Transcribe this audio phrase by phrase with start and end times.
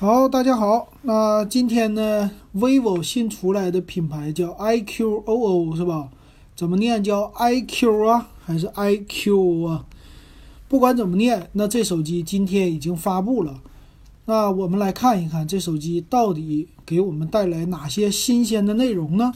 [0.00, 0.92] 好，大家好。
[1.02, 6.08] 那今天呢，vivo 新出来的品牌叫 iQOO 是吧？
[6.54, 7.02] 怎么念？
[7.02, 9.86] 叫 iQ 啊，还是 iQ 啊？
[10.68, 13.60] 不管怎么念，那这手机今天已经发布了。
[14.26, 19.32] 那我们来看一看这手机到底给我们带来哪些新鲜的内容呢？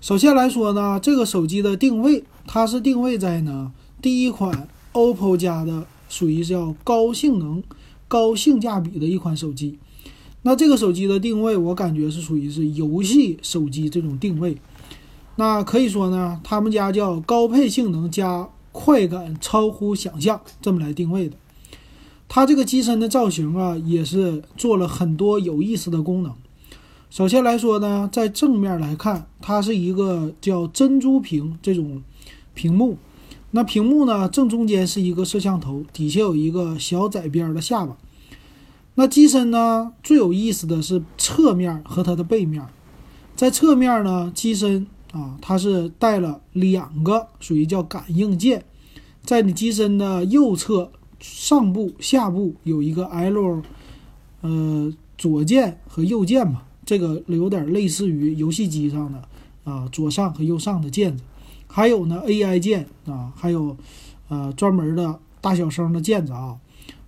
[0.00, 3.70] 首先来说呢，这个手机的定位，它是定位在呢
[4.00, 7.62] 第一款 OPPO 家的，属于叫高性能。
[8.08, 9.78] 高性价比的一款手机，
[10.42, 14.56] 那这个手机的定位，我感觉是属于是游戏手机这种定位。
[15.36, 21.36] 那可以说呢，他们家叫高配性能加快感超乎想象这么来定位的。
[22.28, 26.32] 它这个机身的造型啊，也是做了很多有意思的功能。
[27.10, 32.02] 首先来说呢，在正面来看，它是一个叫珍珠屏这种
[32.54, 32.98] 屏幕。
[33.52, 34.28] 那屏幕呢？
[34.28, 37.96] 正中间是一个摄像头，底下有一个小窄边的下巴。
[38.98, 39.92] 那机身呢？
[40.02, 42.66] 最有意思的是侧面和它的背面。
[43.34, 48.64] 在侧面呢，机身啊，它是带了两个属于叫感应键，
[49.22, 53.62] 在你机身的右侧上部、下部有一个 L，
[54.40, 59.28] 呃，左键和右键嘛，这个有点类似于游戏机上的
[59.64, 61.22] 啊左上和右上的键子。
[61.66, 63.76] 还有呢，AI 键啊，还有，
[64.28, 66.56] 呃，专门的大小声的键子啊，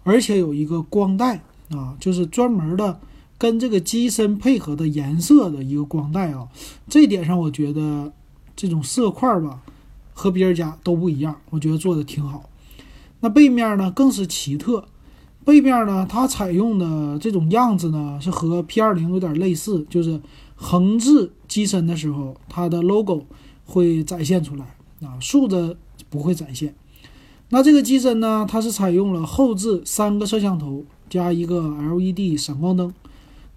[0.02, 3.00] 而且有一个光带啊，就是专门的
[3.36, 6.48] 跟这个机身配合的颜色的一个光带啊。
[6.88, 8.12] 这点上，我觉得
[8.56, 9.62] 这种色块吧，
[10.12, 12.48] 和别人家都不一样，我觉得做的挺好。
[13.20, 14.84] 那背面呢，更是奇特。
[15.44, 20.20] 背面呢，它采用的这种样子呢，是和 P20 有点类似，就是
[20.54, 23.24] 横置机身的时候，它的 logo。
[23.70, 24.64] 会展现出来
[25.06, 25.76] 啊，竖着
[26.08, 26.74] 不会展现。
[27.50, 32.92] 那这个机身呢，它是采用了后置三个摄像头加一个 LED 闪光灯。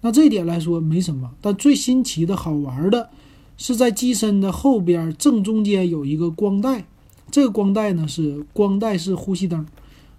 [0.00, 3.10] 那这点来说没什么，但最新奇的好玩的
[3.56, 6.84] 是在机身的后边正中间有一个光带，
[7.30, 9.66] 这个光带呢是光带式呼吸灯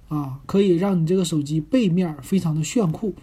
[0.07, 3.13] 啊，可以让你这个手机背面非常的炫酷。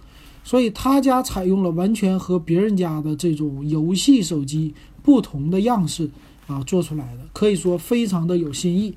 [0.44, 6.10] 所以他家采用了完全和别人家的这种游戏手机不同的样式。
[6.46, 8.92] 啊，做出来的可以说非常的有新意。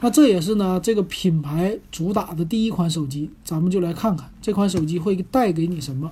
[0.00, 3.30] 那这也是呢，这个品牌主打的第一款手机。
[3.44, 6.10] 咱们就来看看这款手机会带给你什么。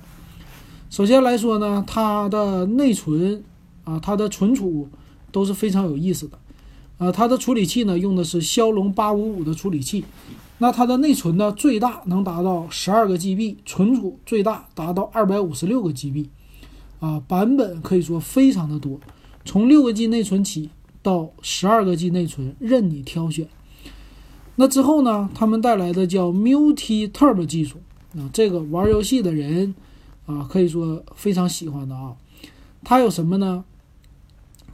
[0.89, 3.43] 首先来说呢，它的内存
[3.83, 4.87] 啊，它的存储
[5.31, 6.39] 都是非常有意思的。
[6.97, 10.05] 呃，它的处理器呢，用的是骁龙八五五的处理器。
[10.59, 16.27] 那它的内存呢，最大能达到十二个 GB，存储最大达到二百五十六个 GB。
[16.99, 18.99] 啊，版本可以说非常的多。
[19.43, 20.69] 从六个 G 内存起
[21.01, 23.45] 到十二个 G 内存，任你挑选。
[24.55, 25.29] 那之后呢？
[25.33, 27.77] 他们带来的叫 Multi Turbo 技术
[28.15, 29.73] 啊，这个玩游戏的人
[30.27, 32.13] 啊，可以说非常喜欢的啊。
[32.83, 33.63] 它有什么呢？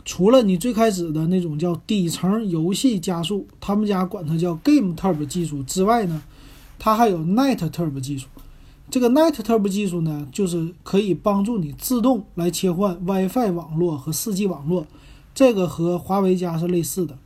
[0.04, 6.24] 除了你最开始的那种叫底层游戏加速，他们家管它叫 Game Turbo 技术之外呢，
[6.78, 8.28] 它还有 Night Turbo 技术。
[8.90, 14.88] 这个 Night Turbo 技术呢，就是可以帮助你自动来切换 WiFi 网络和 4G 网络，
[15.34, 17.18] 这个和华为家是类似的。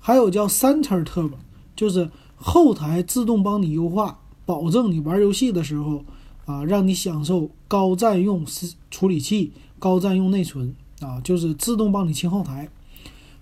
[0.00, 1.36] 还有叫 Center Turbo，
[1.74, 6.04] 就是后台自动帮你优化，保证你玩游戏的时候
[6.46, 8.44] 啊，让你享受高占用
[8.90, 12.68] 处理器、高占用内存啊，就是自动帮你清后台。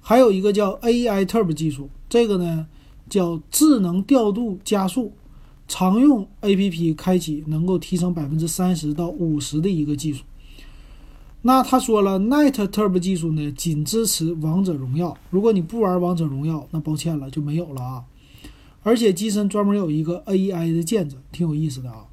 [0.00, 2.66] 还有一个叫 AI Turbo 技术，这个呢
[3.08, 5.12] 叫智能调度加速。
[5.68, 10.22] 常用 APP 开启能够提升百分之三十到五十的一个技术。
[11.40, 15.16] 那他说了，Night Turbo 技术呢，仅支持王者荣耀。
[15.30, 18.04] 如果你不玩王者荣耀，那抱歉了，就没有了啊。
[18.82, 22.06] 而且机身专门有一个 AI 的键子，挺有意思的啊。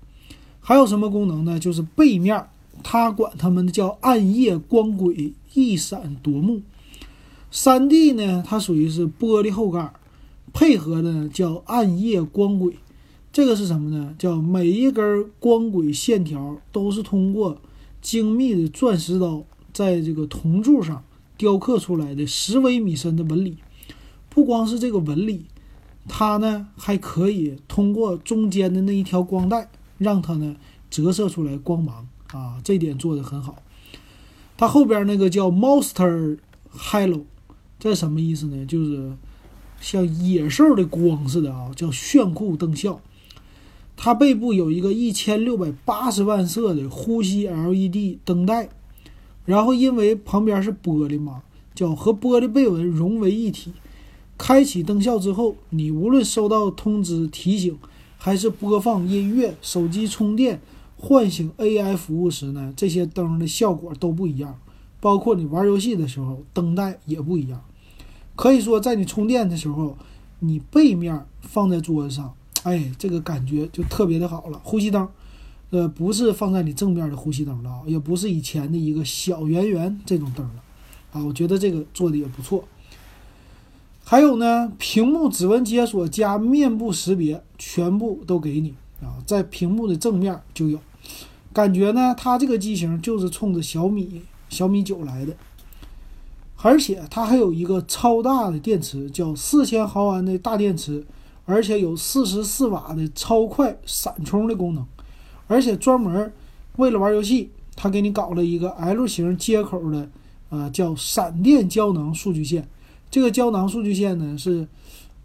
[0.59, 1.59] 还有什么功能呢？
[1.59, 2.47] 就是背面，
[2.83, 6.61] 它管它们叫暗夜光轨，一闪夺目。
[7.49, 9.91] 三 D 呢，它属于是玻璃后盖，
[10.53, 12.75] 配合的叫暗夜光轨。
[13.31, 14.13] 这个是什么呢？
[14.19, 17.59] 叫每一根光轨线条都是通过
[18.01, 19.43] 精密的钻石刀
[19.73, 21.03] 在这个铜柱上
[21.37, 23.57] 雕刻出来的十微米深的纹理。
[24.29, 25.45] 不光是这个纹理，
[26.09, 30.57] 它呢还可以通过中间的那一条光带，让它呢
[30.89, 33.63] 折射出来光芒啊，这点做的很好。
[34.57, 36.37] 它后边那个叫 Monster
[36.75, 37.23] Halo，
[37.79, 38.65] 这什么意思呢？
[38.65, 39.13] 就是
[39.79, 42.99] 像野兽的光似的啊，叫炫酷灯效。
[43.95, 48.69] 它背部有一个一千六百八十万色的呼吸 LED 灯带，
[49.45, 51.43] 然后因为旁边是玻璃嘛，
[51.75, 53.73] 叫和玻璃背纹融为一体。
[54.39, 57.77] 开启灯效之后，你无论收到通知提醒，
[58.17, 60.61] 还是播放音乐、手机充电，
[60.97, 64.57] 唤醒 AI 服务时呢，这些灯的效果都不一样，
[65.01, 67.61] 包括你玩游戏的时候，灯带也不一样。
[68.37, 69.97] 可以说，在你充电的时候，
[70.39, 72.33] 你背面放在桌子上，
[72.63, 74.61] 哎，这个感觉就特别的好了。
[74.63, 75.05] 呼吸灯，
[75.71, 80.63] 呃，不是放在你正面的呼吸灯了，也不是以前的一个小圆圆这种灯了
[81.11, 82.63] 啊，我觉得这个做的也不错。
[84.09, 88.73] 还有呢，屏幕指纹解锁加面部识别，全部都给你
[89.03, 90.79] 啊，在屏幕的正面就有。
[91.53, 95.35] 感觉呢，它这个机型就是冲着小米小米九来的，
[96.57, 101.05] 而且它还有一个超大的电池，叫四千毫安的大电池，
[101.45, 104.83] 而且有四十四瓦的超快闪充的功能，
[105.45, 106.33] 而且专门
[106.77, 110.09] 为了玩游戏，它给你搞了一个 L 型接口的，
[110.49, 112.67] 呃，叫闪电胶囊数据线。
[113.11, 114.67] 这个胶囊数据线呢是，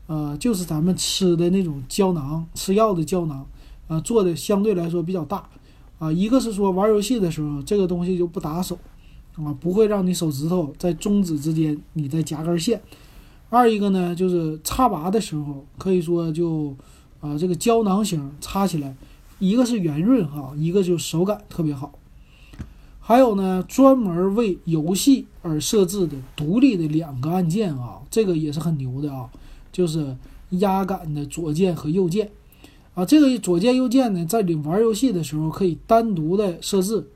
[0.07, 3.47] 呃，就是咱们吃的那种胶囊，吃药的胶囊，
[3.89, 5.47] 啊，做的相对来说比较大，
[5.99, 8.79] 啊，一个是说玩游戏的时候这个东西就不打手，
[9.37, 12.79] 啊，不会让你手指头在中指之间你再夹根线；
[13.51, 16.75] 二一个呢就是插拔的时候，可以说就，
[17.21, 18.97] 啊，这个胶囊型插起来，
[19.39, 21.93] 一个是圆润哈，一个就手感特别好。
[23.07, 29.29] 还有呢，专门为游戏而设置的独立的两个按键啊，这个也是很牛的啊，
[29.71, 30.17] 就是
[30.49, 32.31] 压感的左键和右键
[32.95, 33.05] 啊。
[33.05, 37.07] 这个左键右键呢，在你玩游戏的时候可以单独的设置，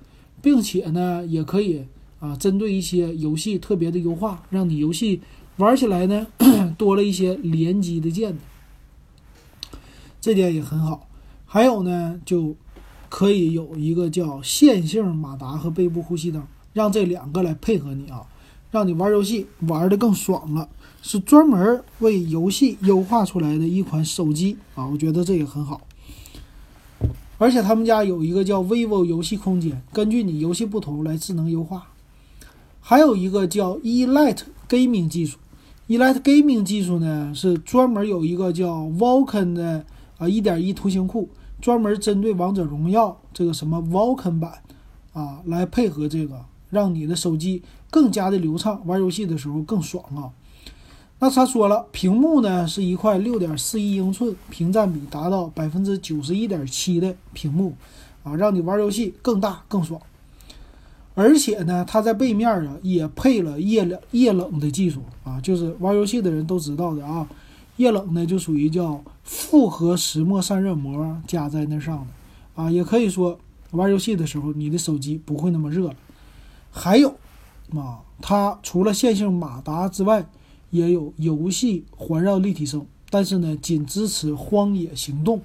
[0.43, 1.83] 并且呢，也可以
[2.21, 5.23] 啊，针对一些游戏特别的优化，让你游戏
[5.57, 6.27] 玩起来呢
[6.77, 8.37] 多了一些联机的键，
[10.21, 11.09] 这点也很好。
[11.47, 12.55] 还有呢，就。
[13.09, 18.23] 可以有一个叫线性马达和背部呼吸灯，让这两个来配合你啊，
[18.71, 20.69] 让你玩游戏玩的更爽了。
[21.01, 25.81] 是专门为游戏优化出来的一款手机啊，我觉得这也很好。
[27.39, 31.87] 而且他们家有一个叫 vivo 游戏空间，根据你游戏不同来智能优化。
[32.81, 35.39] 还有一个叫 Elite Gaming 技术
[35.89, 39.85] ，Elite Gaming 技术呢是专门有一个叫 Vulkan 的
[40.19, 41.29] 啊1.1图形库。
[41.61, 44.63] 专门针对王者荣耀这个什么 Vulkan 版
[45.13, 50.31] 啊，来配合这个，让你的手机更加的流畅，玩游戏的时候更爽啊。
[51.21, 57.75] 那他说了，屏幕呢是一块六点四一英寸，屏占比达到百分之九十一点七的屏幕
[58.23, 60.01] 啊，让你玩游戏更大更爽。
[61.17, 67.27] 而且呢，它在背面啊也配了液冷液冷的技术啊，就是玩游戏的人都知道的啊。
[67.79, 73.39] 液冷呢，就属于叫复合石墨散热膜加在那上的啊，也可以说
[73.71, 75.97] 玩游戏的时候你的手机不会那么热了。
[76.71, 77.11] 还有
[77.75, 80.29] 啊，它除了线性马达之外，
[80.71, 85.41] 也有游戏环绕立体声，但是呢，仅支持荒野行动，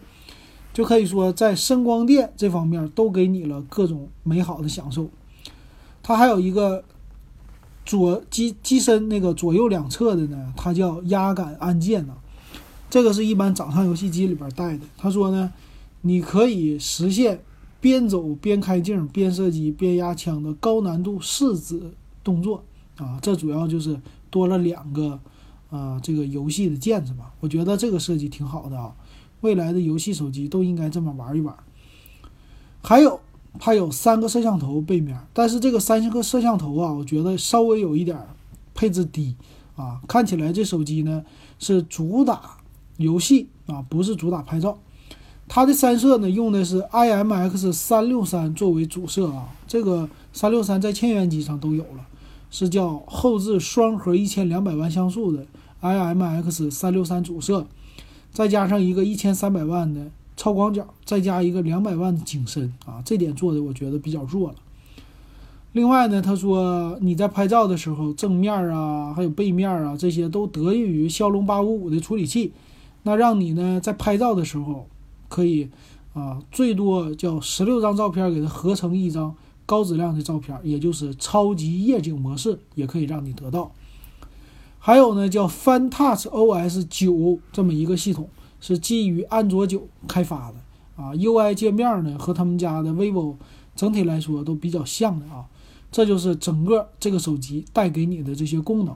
[0.73, 5.09] 就可以说在声光电这方面都给你了各种美好的享受。
[6.01, 6.83] 它还有一个。
[7.85, 12.15] 左机机身那个左右两侧的呢，它叫压感按键呢，
[12.93, 14.85] 这个是一般掌上游戏机里边带的。
[14.95, 15.51] 他说呢，
[16.01, 17.41] 你可以实现
[17.81, 21.81] 边走边开镜、边射击边压枪的高难度试指
[22.23, 22.63] 动作
[22.97, 23.17] 啊。
[23.19, 23.99] 这主要就是
[24.29, 25.19] 多了两个
[25.71, 27.33] 啊这个游戏的键子吧。
[27.39, 28.93] 我觉得这个设计挺好的啊，
[29.41, 31.55] 未来的游戏手机都应该这么玩一玩。
[32.83, 33.19] 还有。
[33.59, 38.17] 它有三个摄像头背面，但是这个三个摄像头啊，我觉得稍微有一点
[38.73, 39.35] 配置低
[39.75, 40.01] 啊。
[40.07, 41.23] 看起来这手机呢
[41.59, 42.57] 是主打
[42.97, 44.79] 游戏啊，不是主打拍照。
[45.47, 52.07] 它的三摄呢用的是 IMX 三六三作为主摄啊，这个三六三在千元机上都有了，
[52.49, 55.45] 是叫后置双核一千两百万像素的
[55.81, 57.67] IMX 三六三主摄，
[58.31, 60.11] 再加上一个一千三百万的。
[60.35, 64.55] 超广角再加一个两百万的景深啊，这点做的我觉得比较弱了。
[65.73, 72.51] 另外呢，他说你在拍照的时候，正面啊，还有背面啊，这些都得益于骁龙八五五的处理器，
[73.03, 74.87] 那让你呢在拍照的时候
[75.29, 75.69] 可以
[76.13, 83.71] 啊，最多叫十六张照片给它合成一张高质量的照片，也就是超级夜景模式也可以让你得到。
[84.79, 88.29] 还有呢，叫 Fan Touch OS 九这么一个系统。
[88.65, 90.55] 是基于安卓九开发的
[90.95, 93.35] 啊，UI 界面呢和他们家的 vivo
[93.75, 95.43] 整体来说都比较像的啊，
[95.91, 98.95] 这就是整个这个手机带给你的这些功能。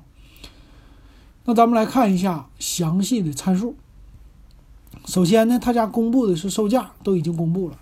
[1.43, 3.75] 那咱们来看一下详细的参数。
[5.05, 7.77] 首先呢，他家公布的是售价都已经公布了，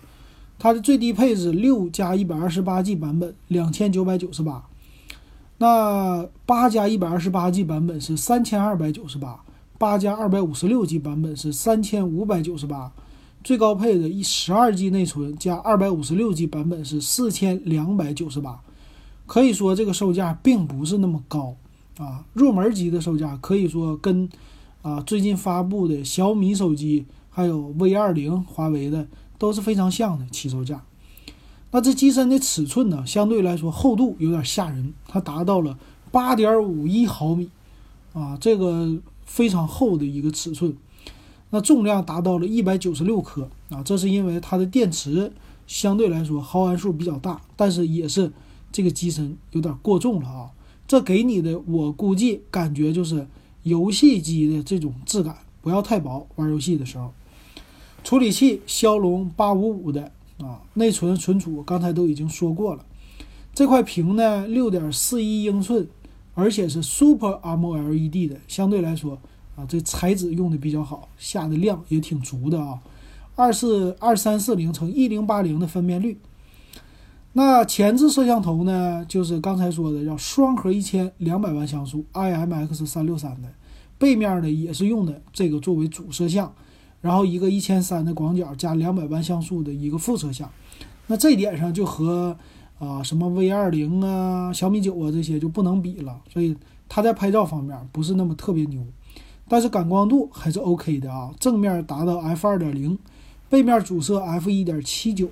[0.58, 4.64] 它的最低配置六加一百二十八 G 版本两千九百九十八，
[5.58, 9.40] 那八加一百二十八 G 版本是三千二百九十八。
[9.78, 12.90] 八加二百五十六 G 版本是三千五百九十八，
[13.44, 18.58] 最高配的一十二 G 内存加二百五十六 G 版本是四千两百九十八，
[19.26, 21.54] 可以说这个售价并不是那么高
[21.98, 22.24] 啊。
[22.32, 24.26] 入门级的售价可以说跟
[24.86, 30.84] 啊最近发布的小米手机还有 V 二零华为的都是非常像的起售价。
[31.72, 35.76] 那这机身的尺寸呢，相对来说厚度有点吓人，它达到了
[36.12, 37.50] 八点五一毫米
[38.12, 40.72] 啊，这个非常厚的一个尺寸。
[41.50, 45.32] 那重量达到了一百九十六克啊，这是因为它的电池
[45.66, 48.32] 相对来说毫安数比较大，但是也是
[48.70, 50.50] 这个机身有点过重了啊。
[50.86, 53.26] 这给你的我估计感觉就是
[53.66, 57.12] 游戏机的这种质感，不要太薄，玩游戏的时候。
[58.04, 62.86] 处理器骁龙八五五的啊，内存存储刚才都已经说过了。
[63.52, 65.88] 这块屏呢，六点四一英寸，
[66.34, 69.18] 而且是 Super AMOLED 的，相对来说。
[69.56, 72.78] 啊，这材质用的比较好，下的量也挺足的啊，
[73.34, 76.16] 二四二三四零乘一零八零的分辨率。
[77.38, 83.48] 那前置摄像头呢，就是刚才说的叫双核一千两百万像素 IMX 三六三的，
[83.98, 86.50] 背面呢也是用的这个作为主摄像，
[87.02, 90.50] 然后一个一千三的广角加两百万像素的一个副摄像。
[91.06, 92.34] 那这点上就和
[92.78, 96.56] 啊什么 V 二零啊、小米九啊这些就不能比了，所以
[96.88, 98.82] 它在拍照方面不是那么特别牛。
[99.46, 102.98] 但是感光度还是 OK 的啊，正面达到 f 二点零，
[103.50, 105.28] 背面主摄 f 一点七九，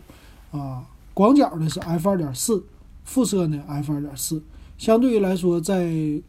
[0.52, 0.84] 啊，
[1.14, 2.62] 广角呢是 f 二点四，
[3.04, 4.42] 副摄呢 f 二点四，
[4.76, 6.21] 相对于来说，在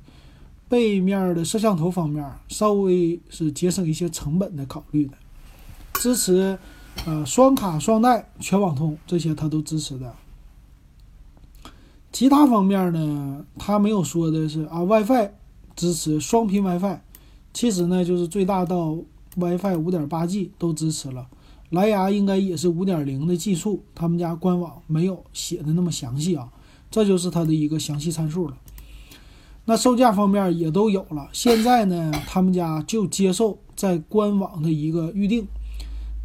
[0.70, 5.18] 背面的摄像头方面稍微是节省一些成本的考虑的，
[5.96, 6.58] 支持
[7.06, 10.14] 呃双卡双待全网通这些它都支持的，
[12.12, 15.32] 其他方面呢，它没有说的是啊 WiFi
[15.76, 17.00] 支持双频 WiFi。
[17.54, 18.98] 其实呢，就是最大到
[19.38, 21.26] WiFi 五点八 G 都支持了，
[21.76, 26.50] 蓝牙应该也是五点零的技术，他们家官网没有写的那么详细啊，
[26.90, 28.58] 这就是它的一个详细参数了。
[29.66, 35.46] 那售价方面也都有了，现在呢，他们家就接受在官网的一个预定。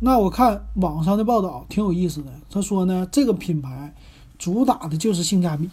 [0.01, 3.95] 那我看网上的报道挺有意思的，他说呢，这个品牌
[4.39, 5.69] 主打的就是性价比，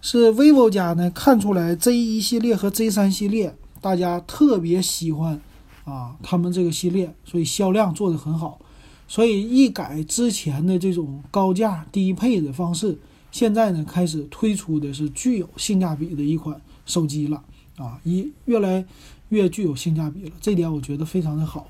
[0.00, 3.56] 是 vivo 家呢看出来 Z 一系列和 Z 三系列。
[3.80, 5.40] 大家特别喜欢
[5.84, 8.60] 啊，他们这个系列，所以销量做得很好，
[9.06, 12.98] 所以一改之前的这种高价低配的方式，
[13.30, 17.42] 现在呢开始推出的是具有性价比的一款手机了
[17.76, 18.84] 啊，一越来
[19.28, 21.68] 越具有性价比了，这点我觉得非常的好。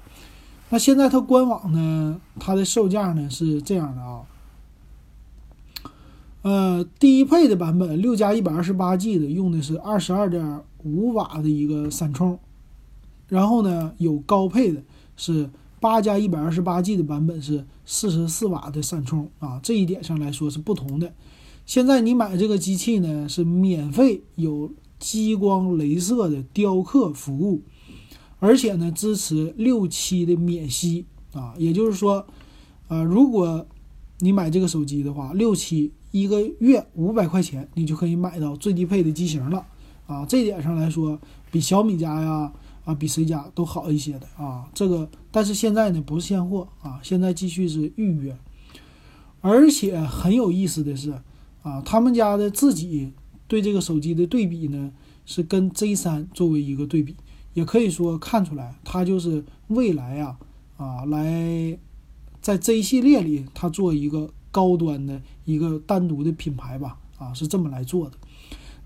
[0.71, 4.23] 那现在它官网呢，它的售价呢是这样的啊，
[6.43, 10.61] 呃，低配的版本六加一百二十八 G 的用的是二十二点。
[10.85, 12.37] 五瓦的一个闪充，
[13.29, 14.83] 然后呢，有高配的
[15.17, 15.49] 是
[15.83, 21.13] 八加一百二十八 G 的版本是四十四瓦的闪充啊，这一点上来说是不同的。
[21.67, 27.61] 现在你买这个机器呢，是免费有激光镭射的雕刻服务，
[28.39, 32.25] 而且呢支持六期的免息啊，也就是说，
[32.87, 33.67] 呃，如果
[34.21, 39.67] 你买这个手机的话，六期一个月五百块钱，你就可以买到最低配的机型了。
[40.07, 41.19] 啊，这点上来说，
[41.51, 42.53] 比小米家呀，
[42.85, 44.69] 啊，比谁家都好一些的啊。
[44.75, 48.37] 这个，但是现在呢不是现货啊，现在继续是预约。
[49.41, 51.13] 而且很有意思的是，
[51.63, 53.13] 啊，他们家的自己
[53.49, 54.93] 对这个手机的对比呢，
[55.27, 57.17] 是跟 Z 三作为一个对比，
[57.55, 60.39] 也可以说看出来，它就是未来啊，
[60.77, 61.77] 啊，来
[62.41, 68.17] 在 Z 系列里，它做一个高端的一个单独的品牌吧，啊，是这么来做的。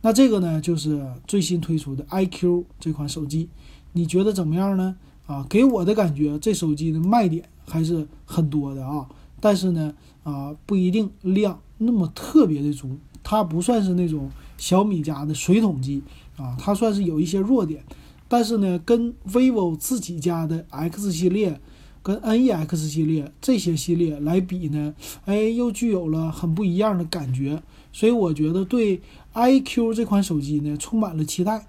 [0.00, 3.48] 那这个呢，就是最新推出的 iQ 这款手机，
[3.96, 4.94] 你觉得怎么样呢？
[5.26, 9.08] 啊，给我的感觉，这手机的卖点还是很多的啊。
[9.40, 16.02] 但是呢，啊，不一定量那么特别的足，它不算是那种小米家的水桶机
[16.36, 17.82] 啊，它算是有一些弱点。
[18.28, 21.58] 但是呢，跟 vivo 自己家的 X 系列、
[22.02, 27.62] 跟 NEX 系列这些系列来比呢，哎，又具有了很不一样的感觉。
[27.92, 29.00] 所以我觉得对
[29.32, 31.66] iQ 这款手机呢充满了期待。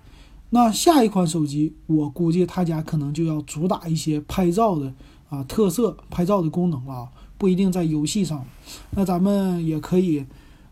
[0.49, 4.93] 那下一款手机，我估计他家可能就要主打一些拍照的
[5.29, 8.45] 啊特色，拍照的功能了，不一定在游戏上。
[8.91, 10.25] 那咱们也可以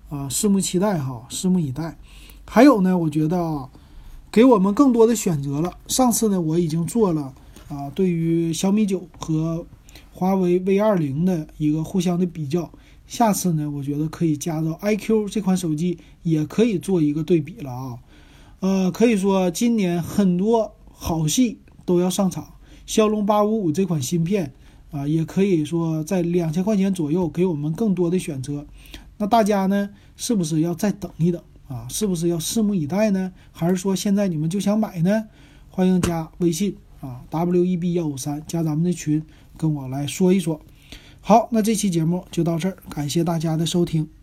[0.09, 1.97] 啊拭目期待哈，拭目以待。
[2.45, 3.69] 还有呢，我觉得啊，
[4.31, 5.77] 给我们更多的选择了。
[5.87, 7.33] 上次呢，我已经做了
[7.67, 9.65] 啊，对于小米九和
[10.13, 12.71] 华为 V 二零的一个互相的比较。
[13.07, 17.99] 下次呢，我觉得可以加到 iQ 这款手机，也可以做一个对比了啊。
[18.59, 22.53] 呃，可以说今年很多好戏都要上场，
[22.85, 24.53] 骁龙八五五这款芯片
[24.91, 28.65] 啊，也可以说在两千块钱左右给我们更多的选择。
[29.17, 31.85] 那大家呢，是不是要再等一等啊？
[31.89, 33.31] 是不是要拭目以待呢？
[33.51, 35.25] 还是说现在你们就想买呢？
[35.69, 39.21] 欢迎加微信啊，w e b 幺五三，加咱们的群，
[39.57, 40.59] 跟我来说一说。
[41.19, 44.14] 好，那这期节目就到这儿，感谢大家的收听。